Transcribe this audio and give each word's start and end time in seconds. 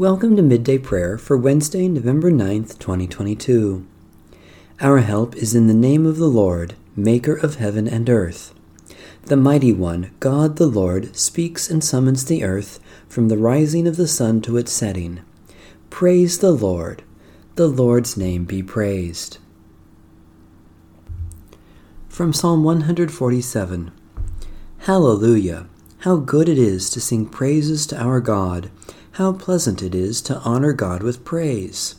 Welcome 0.00 0.34
to 0.36 0.42
Midday 0.42 0.78
Prayer 0.78 1.18
for 1.18 1.36
Wednesday, 1.36 1.86
November 1.86 2.32
9th, 2.32 2.78
2022. 2.78 3.86
Our 4.80 5.00
help 5.00 5.36
is 5.36 5.54
in 5.54 5.66
the 5.66 5.74
name 5.74 6.06
of 6.06 6.16
the 6.16 6.26
Lord, 6.26 6.74
Maker 6.96 7.34
of 7.34 7.56
heaven 7.56 7.86
and 7.86 8.08
earth. 8.08 8.54
The 9.24 9.36
Mighty 9.36 9.74
One, 9.74 10.10
God 10.18 10.56
the 10.56 10.68
Lord, 10.68 11.14
speaks 11.14 11.68
and 11.68 11.84
summons 11.84 12.24
the 12.24 12.44
earth 12.44 12.80
from 13.10 13.28
the 13.28 13.36
rising 13.36 13.86
of 13.86 13.96
the 13.96 14.08
sun 14.08 14.40
to 14.40 14.56
its 14.56 14.72
setting. 14.72 15.20
Praise 15.90 16.38
the 16.38 16.52
Lord. 16.52 17.02
The 17.56 17.68
Lord's 17.68 18.16
name 18.16 18.46
be 18.46 18.62
praised. 18.62 19.36
From 22.08 22.32
Psalm 22.32 22.64
147 22.64 23.92
Hallelujah! 24.78 25.66
How 25.98 26.16
good 26.16 26.48
it 26.48 26.56
is 26.56 26.88
to 26.88 27.02
sing 27.02 27.26
praises 27.26 27.86
to 27.88 28.02
our 28.02 28.22
God! 28.22 28.70
How 29.14 29.32
pleasant 29.32 29.82
it 29.82 29.92
is 29.92 30.22
to 30.22 30.38
honor 30.38 30.72
God 30.72 31.02
with 31.02 31.24
praise! 31.24 31.96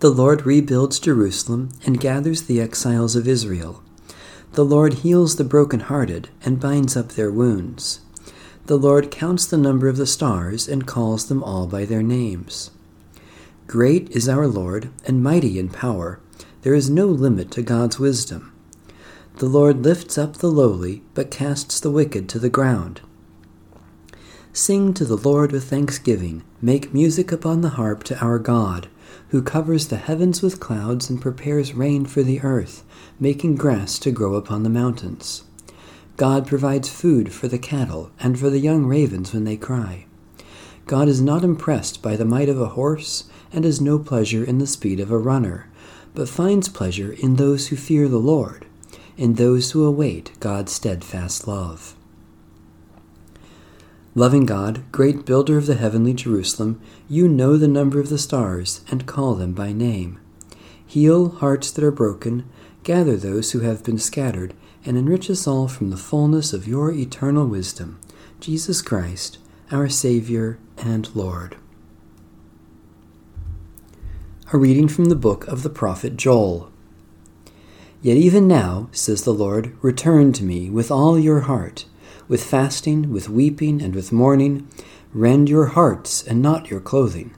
The 0.00 0.10
Lord 0.10 0.44
rebuilds 0.44 0.98
Jerusalem 0.98 1.70
and 1.84 2.00
gathers 2.00 2.42
the 2.42 2.60
exiles 2.60 3.14
of 3.14 3.28
Israel. 3.28 3.80
The 4.52 4.64
Lord 4.64 4.94
heals 4.94 5.36
the 5.36 5.44
broken-hearted 5.44 6.28
and 6.44 6.60
binds 6.60 6.96
up 6.96 7.10
their 7.10 7.30
wounds. 7.30 8.00
The 8.66 8.76
Lord 8.76 9.12
counts 9.12 9.46
the 9.46 9.56
number 9.56 9.86
of 9.86 9.96
the 9.96 10.06
stars 10.06 10.66
and 10.66 10.84
calls 10.84 11.26
them 11.26 11.44
all 11.44 11.68
by 11.68 11.84
their 11.84 12.02
names. 12.02 12.72
Great 13.68 14.10
is 14.10 14.28
our 14.28 14.48
Lord 14.48 14.90
and 15.06 15.22
mighty 15.22 15.60
in 15.60 15.68
power. 15.68 16.18
There 16.62 16.74
is 16.74 16.90
no 16.90 17.06
limit 17.06 17.52
to 17.52 17.62
God's 17.62 18.00
wisdom. 18.00 18.52
The 19.36 19.46
Lord 19.46 19.84
lifts 19.84 20.18
up 20.18 20.38
the 20.38 20.50
lowly, 20.50 21.04
but 21.14 21.30
casts 21.30 21.78
the 21.78 21.90
wicked 21.90 22.28
to 22.30 22.40
the 22.40 22.50
ground. 22.50 23.00
Sing 24.56 24.94
to 24.94 25.04
the 25.04 25.18
Lord 25.18 25.52
with 25.52 25.68
thanksgiving. 25.68 26.42
Make 26.62 26.94
music 26.94 27.30
upon 27.30 27.60
the 27.60 27.76
harp 27.76 28.04
to 28.04 28.18
our 28.24 28.38
God, 28.38 28.88
who 29.28 29.42
covers 29.42 29.88
the 29.88 29.98
heavens 29.98 30.40
with 30.40 30.60
clouds 30.60 31.10
and 31.10 31.20
prepares 31.20 31.74
rain 31.74 32.06
for 32.06 32.22
the 32.22 32.40
earth, 32.40 32.82
making 33.20 33.56
grass 33.56 33.98
to 33.98 34.10
grow 34.10 34.34
upon 34.34 34.62
the 34.62 34.70
mountains. 34.70 35.44
God 36.16 36.46
provides 36.46 36.88
food 36.88 37.34
for 37.34 37.48
the 37.48 37.58
cattle 37.58 38.10
and 38.18 38.38
for 38.38 38.48
the 38.48 38.58
young 38.58 38.86
ravens 38.86 39.34
when 39.34 39.44
they 39.44 39.58
cry. 39.58 40.06
God 40.86 41.06
is 41.06 41.20
not 41.20 41.44
impressed 41.44 42.00
by 42.00 42.16
the 42.16 42.24
might 42.24 42.48
of 42.48 42.58
a 42.58 42.70
horse 42.70 43.24
and 43.52 43.66
has 43.66 43.78
no 43.78 43.98
pleasure 43.98 44.42
in 44.42 44.56
the 44.56 44.66
speed 44.66 45.00
of 45.00 45.10
a 45.10 45.18
runner, 45.18 45.68
but 46.14 46.30
finds 46.30 46.70
pleasure 46.70 47.12
in 47.12 47.36
those 47.36 47.68
who 47.68 47.76
fear 47.76 48.08
the 48.08 48.16
Lord, 48.16 48.64
in 49.18 49.34
those 49.34 49.72
who 49.72 49.84
await 49.84 50.32
God's 50.40 50.72
steadfast 50.72 51.46
love. 51.46 51.94
Loving 54.16 54.46
God, 54.46 54.82
great 54.92 55.26
builder 55.26 55.58
of 55.58 55.66
the 55.66 55.74
heavenly 55.74 56.14
Jerusalem, 56.14 56.80
you 57.06 57.28
know 57.28 57.58
the 57.58 57.68
number 57.68 58.00
of 58.00 58.08
the 58.08 58.16
stars 58.16 58.80
and 58.90 59.04
call 59.04 59.34
them 59.34 59.52
by 59.52 59.74
name. 59.74 60.18
Heal 60.86 61.28
hearts 61.28 61.70
that 61.70 61.84
are 61.84 61.90
broken, 61.90 62.48
gather 62.82 63.18
those 63.18 63.52
who 63.52 63.60
have 63.60 63.84
been 63.84 63.98
scattered, 63.98 64.54
and 64.86 64.96
enrich 64.96 65.28
us 65.28 65.46
all 65.46 65.68
from 65.68 65.90
the 65.90 65.98
fullness 65.98 66.54
of 66.54 66.66
your 66.66 66.90
eternal 66.92 67.46
wisdom. 67.46 68.00
Jesus 68.40 68.80
Christ, 68.80 69.36
our 69.70 69.86
Savior 69.86 70.58
and 70.78 71.14
Lord. 71.14 71.58
A 74.50 74.56
reading 74.56 74.88
from 74.88 75.10
the 75.10 75.14
book 75.14 75.46
of 75.46 75.62
the 75.62 75.68
prophet 75.68 76.16
Joel. 76.16 76.72
Yet 78.00 78.16
even 78.16 78.48
now, 78.48 78.88
says 78.92 79.24
the 79.24 79.34
Lord, 79.34 79.76
return 79.82 80.32
to 80.32 80.42
me 80.42 80.70
with 80.70 80.90
all 80.90 81.18
your 81.18 81.40
heart 81.40 81.84
with 82.28 82.44
fasting, 82.44 83.10
with 83.10 83.28
weeping, 83.28 83.80
and 83.80 83.94
with 83.94 84.12
mourning. 84.12 84.68
Rend 85.12 85.48
your 85.48 85.66
hearts 85.66 86.22
and 86.26 86.42
not 86.42 86.70
your 86.70 86.80
clothing. 86.80 87.34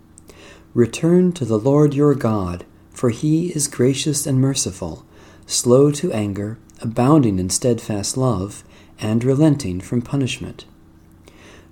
Return 0.74 1.32
to 1.32 1.44
the 1.44 1.58
Lord 1.58 1.94
your 1.94 2.14
God, 2.14 2.64
for 2.92 3.10
he 3.10 3.48
is 3.48 3.68
gracious 3.68 4.26
and 4.26 4.40
merciful, 4.40 5.04
slow 5.46 5.90
to 5.92 6.12
anger, 6.12 6.58
abounding 6.80 7.38
in 7.38 7.50
steadfast 7.50 8.16
love, 8.16 8.64
and 8.98 9.24
relenting 9.24 9.80
from 9.80 10.02
punishment. 10.02 10.64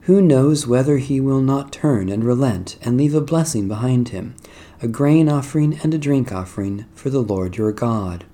Who 0.02 0.22
knows 0.22 0.68
whether 0.68 0.98
he 0.98 1.20
will 1.20 1.40
not 1.40 1.72
turn 1.72 2.08
and 2.08 2.22
relent 2.22 2.78
and 2.80 2.96
leave 2.96 3.14
a 3.14 3.20
blessing 3.20 3.66
behind 3.66 4.10
him, 4.10 4.36
a 4.80 4.86
grain 4.86 5.28
offering 5.28 5.80
and 5.82 5.92
a 5.92 5.98
drink 5.98 6.30
offering 6.30 6.86
for 6.94 7.10
the 7.10 7.22
Lord 7.22 7.56
your 7.56 7.72
God? 7.72 8.24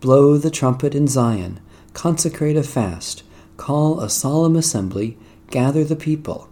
Blow 0.00 0.38
the 0.38 0.50
trumpet 0.50 0.94
in 0.94 1.06
Zion, 1.06 1.60
consecrate 1.92 2.56
a 2.56 2.62
fast, 2.62 3.22
Call 3.56 4.00
a 4.00 4.10
solemn 4.10 4.56
assembly, 4.56 5.16
gather 5.50 5.84
the 5.84 5.96
people. 5.96 6.48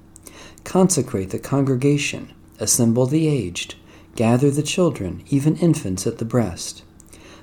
Consecrate 0.64 1.30
the 1.30 1.38
congregation, 1.38 2.32
assemble 2.60 3.06
the 3.06 3.26
aged, 3.28 3.74
gather 4.14 4.50
the 4.50 4.62
children, 4.62 5.22
even 5.28 5.56
infants 5.56 6.06
at 6.06 6.18
the 6.18 6.24
breast. 6.24 6.82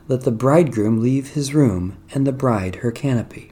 Let 0.08 0.22
the 0.22 0.31
bridegroom 0.31 1.02
leave 1.02 1.30
his 1.30 1.53
room, 1.53 1.98
and 2.14 2.25
the 2.25 2.31
bride 2.31 2.78
her 2.78 2.92
canopy. 2.92 3.52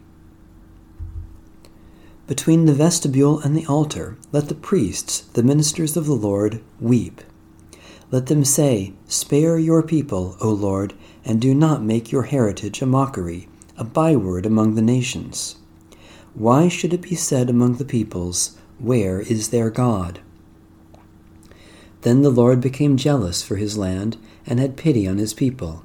Between 2.25 2.65
the 2.65 2.73
vestibule 2.73 3.39
and 3.39 3.55
the 3.55 3.65
altar, 3.67 4.17
let 4.31 4.49
the 4.49 4.55
priests, 4.55 5.21
the 5.21 5.43
ministers 5.43 5.95
of 5.95 6.05
the 6.05 6.13
Lord, 6.13 6.61
weep. 6.79 7.21
Let 8.09 8.25
them 8.27 8.43
say, 8.43 8.93
Spare 9.07 9.59
your 9.59 9.83
people, 9.83 10.35
O 10.41 10.49
Lord, 10.49 10.93
and 11.23 11.39
do 11.39 11.53
not 11.53 11.83
make 11.83 12.11
your 12.11 12.23
heritage 12.23 12.81
a 12.81 12.85
mockery, 12.85 13.47
a 13.77 13.83
byword 13.83 14.45
among 14.45 14.75
the 14.75 14.81
nations. 14.81 15.57
Why 16.37 16.67
should 16.67 16.93
it 16.93 17.01
be 17.01 17.15
said 17.15 17.49
among 17.49 17.77
the 17.77 17.85
peoples, 17.85 18.59
Where 18.77 19.21
is 19.21 19.49
their 19.49 19.71
God? 19.71 20.19
Then 22.01 22.21
the 22.21 22.29
Lord 22.29 22.61
became 22.61 22.95
jealous 22.95 23.41
for 23.41 23.55
his 23.55 23.75
land 23.75 24.17
and 24.45 24.59
had 24.59 24.77
pity 24.77 25.07
on 25.07 25.17
his 25.17 25.33
people. 25.33 25.83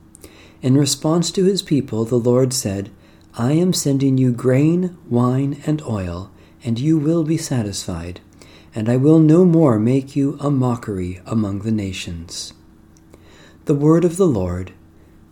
In 0.60 0.76
response 0.76 1.30
to 1.32 1.46
his 1.46 1.62
people, 1.62 2.04
the 2.04 2.18
Lord 2.18 2.52
said, 2.52 2.90
I 3.34 3.52
am 3.52 3.72
sending 3.72 4.18
you 4.18 4.30
grain, 4.30 4.94
wine, 5.08 5.62
and 5.64 5.80
oil, 5.88 6.30
and 6.62 6.78
you 6.78 6.98
will 6.98 7.24
be 7.24 7.38
satisfied, 7.38 8.20
and 8.74 8.90
I 8.90 8.98
will 8.98 9.20
no 9.20 9.46
more 9.46 9.78
make 9.78 10.14
you 10.14 10.36
a 10.38 10.50
mockery 10.50 11.22
among 11.24 11.60
the 11.60 11.72
nations. 11.72 12.52
The 13.64 13.74
word 13.74 14.04
of 14.04 14.18
the 14.18 14.26
Lord. 14.26 14.72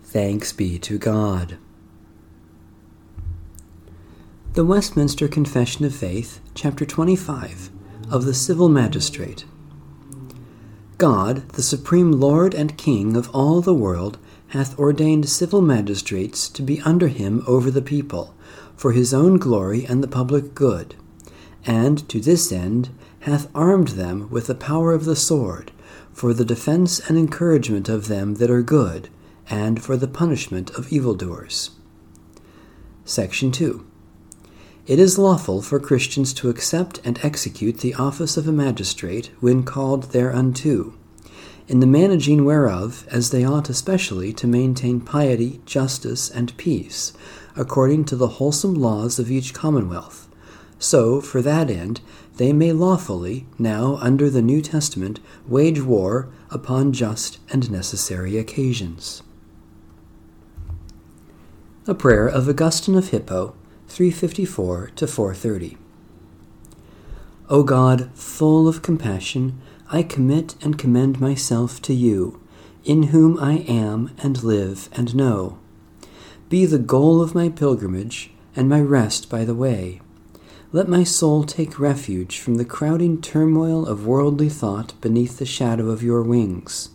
Thanks 0.02 0.50
be 0.54 0.78
to 0.78 0.96
God. 0.96 1.58
The 4.52 4.64
Westminster 4.64 5.28
Confession 5.28 5.84
of 5.84 5.94
Faith, 5.94 6.40
chapter 6.56 6.84
25, 6.84 7.70
of 8.10 8.24
the 8.24 8.34
Civil 8.34 8.68
Magistrate. 8.68 9.44
God, 10.98 11.48
the 11.50 11.62
supreme 11.62 12.10
Lord 12.10 12.52
and 12.52 12.76
King 12.76 13.16
of 13.16 13.30
all 13.32 13.60
the 13.60 13.72
world, 13.72 14.18
hath 14.48 14.76
ordained 14.76 15.28
civil 15.28 15.62
magistrates 15.62 16.48
to 16.48 16.62
be 16.62 16.80
under 16.80 17.06
him 17.06 17.44
over 17.46 17.70
the 17.70 17.80
people, 17.80 18.34
for 18.74 18.90
his 18.90 19.14
own 19.14 19.36
glory 19.36 19.84
and 19.84 20.02
the 20.02 20.08
public 20.08 20.52
good, 20.52 20.96
and 21.64 22.08
to 22.08 22.18
this 22.18 22.50
end 22.50 22.88
hath 23.20 23.48
armed 23.54 23.88
them 23.88 24.28
with 24.30 24.48
the 24.48 24.56
power 24.56 24.92
of 24.92 25.04
the 25.04 25.14
sword, 25.14 25.70
for 26.12 26.34
the 26.34 26.44
defense 26.44 26.98
and 27.08 27.16
encouragement 27.16 27.88
of 27.88 28.08
them 28.08 28.34
that 28.34 28.50
are 28.50 28.62
good, 28.62 29.10
and 29.48 29.80
for 29.80 29.96
the 29.96 30.08
punishment 30.08 30.70
of 30.70 30.92
evildoers. 30.92 31.70
Section 33.04 33.52
2. 33.52 33.86
It 34.90 34.98
is 34.98 35.20
lawful 35.20 35.62
for 35.62 35.78
Christians 35.78 36.34
to 36.34 36.50
accept 36.50 36.98
and 37.04 37.16
execute 37.22 37.78
the 37.78 37.94
office 37.94 38.36
of 38.36 38.48
a 38.48 38.52
magistrate 38.52 39.30
when 39.38 39.62
called 39.62 40.10
thereunto, 40.10 40.94
in 41.68 41.78
the 41.78 41.86
managing 41.86 42.44
whereof, 42.44 43.06
as 43.08 43.30
they 43.30 43.44
ought 43.44 43.70
especially 43.70 44.32
to 44.32 44.48
maintain 44.48 45.00
piety, 45.00 45.60
justice, 45.64 46.28
and 46.28 46.56
peace, 46.56 47.12
according 47.54 48.04
to 48.06 48.16
the 48.16 48.40
wholesome 48.40 48.74
laws 48.74 49.20
of 49.20 49.30
each 49.30 49.54
commonwealth. 49.54 50.28
So, 50.80 51.20
for 51.20 51.40
that 51.40 51.70
end, 51.70 52.00
they 52.38 52.52
may 52.52 52.72
lawfully, 52.72 53.46
now 53.60 53.94
under 54.00 54.28
the 54.28 54.42
New 54.42 54.60
Testament, 54.60 55.20
wage 55.46 55.80
war 55.80 56.30
upon 56.50 56.92
just 56.92 57.38
and 57.52 57.70
necessary 57.70 58.36
occasions. 58.36 59.22
A 61.86 61.94
prayer 61.94 62.26
of 62.26 62.48
Augustine 62.48 62.96
of 62.96 63.10
Hippo 63.10 63.54
354 63.90 64.92
to 64.94 65.06
430. 65.08 65.76
O 67.48 67.64
God, 67.64 68.08
full 68.14 68.68
of 68.68 68.82
compassion, 68.82 69.60
I 69.90 70.04
commit 70.04 70.54
and 70.62 70.78
commend 70.78 71.20
myself 71.20 71.82
to 71.82 71.92
you, 71.92 72.40
in 72.84 73.04
whom 73.04 73.36
I 73.40 73.64
am 73.66 74.12
and 74.22 74.44
live 74.44 74.88
and 74.92 75.12
know. 75.16 75.58
Be 76.48 76.66
the 76.66 76.78
goal 76.78 77.20
of 77.20 77.34
my 77.34 77.48
pilgrimage 77.48 78.30
and 78.54 78.68
my 78.68 78.80
rest 78.80 79.28
by 79.28 79.44
the 79.44 79.56
way. 79.56 80.00
Let 80.70 80.88
my 80.88 81.02
soul 81.02 81.42
take 81.42 81.80
refuge 81.80 82.38
from 82.38 82.54
the 82.54 82.64
crowding 82.64 83.20
turmoil 83.20 83.84
of 83.88 84.06
worldly 84.06 84.48
thought 84.48 84.94
beneath 85.00 85.38
the 85.38 85.44
shadow 85.44 85.90
of 85.90 86.04
your 86.04 86.22
wings. 86.22 86.90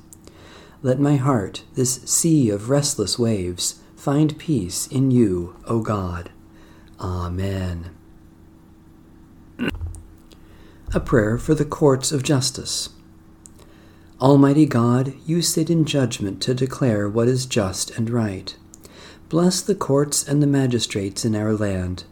Let 0.81 0.97
my 1.01 1.17
heart, 1.17 1.65
this 1.73 1.95
sea 2.03 2.49
of 2.49 2.69
restless 2.69 3.19
waves, 3.19 3.81
find 3.97 4.39
peace 4.39 4.87
in 4.87 5.11
you, 5.11 5.57
O 5.65 5.81
God. 5.81 6.31
Amen. 7.05 7.91
A 10.91 10.99
prayer 10.99 11.37
for 11.37 11.53
the 11.53 11.63
courts 11.63 12.11
of 12.11 12.23
justice. 12.23 12.89
Almighty 14.19 14.65
God, 14.65 15.13
you 15.23 15.43
sit 15.43 15.69
in 15.69 15.85
judgment 15.85 16.41
to 16.41 16.55
declare 16.55 17.07
what 17.07 17.27
is 17.27 17.45
just 17.45 17.91
and 17.91 18.09
right. 18.09 18.55
Bless 19.29 19.61
the 19.61 19.75
courts 19.75 20.27
and 20.27 20.41
the 20.41 20.47
magistrates 20.47 21.23
in 21.23 21.35
our 21.35 21.53
land. 21.53 22.05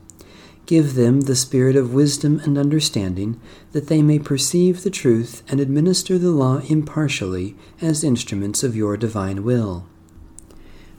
Give 0.68 0.94
them 0.94 1.22
the 1.22 1.36
spirit 1.36 1.75
of 1.75 1.96
wisdom 1.96 2.39
and 2.44 2.56
understanding, 2.56 3.42
that 3.72 3.88
they 3.88 4.04
may 4.04 4.19
perceive 4.19 4.84
the 4.84 4.92
truth 4.92 5.42
and 5.50 5.60
administer 5.60 6.19
the 6.19 6.30
law 6.30 6.60
impartially 6.69 7.56
as 7.81 8.04
instruments 8.04 8.62
of 8.62 8.75
your 8.75 8.96
divine 8.96 9.44
will. 9.44 9.88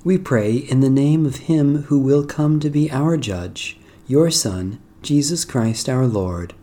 We 0.03 0.19
pray 0.19 0.57
in 0.57 0.81
the 0.81 0.91
name 0.91 1.25
of 1.27 1.37
Him 1.37 1.85
who 1.85 2.01
will 2.01 2.27
come 2.27 2.59
to 2.59 2.71
be 2.71 2.91
our 2.91 3.17
judge, 3.17 3.79
your 4.07 4.31
Son, 4.31 4.79
Jesus 5.03 5.45
Christ 5.45 5.89
our 5.89 6.07
Lord. 6.07 6.55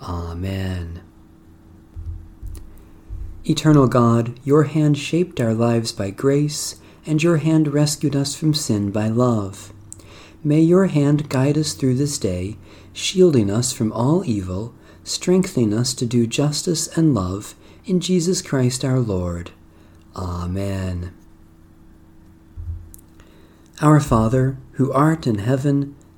Amen. 0.00 1.02
Eternal 3.44 3.86
God, 3.86 4.38
your 4.44 4.64
hand 4.64 4.98
shaped 4.98 5.40
our 5.40 5.54
lives 5.54 5.92
by 5.92 6.10
grace, 6.10 6.80
and 7.04 7.22
your 7.22 7.36
hand 7.36 7.68
rescued 7.68 8.16
us 8.16 8.34
from 8.34 8.54
sin 8.54 8.90
by 8.90 9.08
love. 9.08 9.72
May 10.42 10.60
your 10.60 10.86
hand 10.86 11.28
guide 11.28 11.58
us 11.58 11.74
through 11.74 11.94
this 11.94 12.18
day, 12.18 12.56
shielding 12.92 13.50
us 13.50 13.72
from 13.72 13.92
all 13.92 14.24
evil, 14.24 14.74
strengthening 15.04 15.72
us 15.72 15.94
to 15.94 16.06
do 16.06 16.26
justice 16.26 16.88
and 16.96 17.14
love, 17.14 17.54
in 17.84 18.00
Jesus 18.00 18.42
Christ 18.42 18.84
our 18.84 18.98
Lord. 18.98 19.50
Amen. 20.16 21.12
Our 23.80 24.00
Father, 24.00 24.56
who 24.72 24.92
art 24.92 25.26
in 25.26 25.38
heaven, 25.38 25.94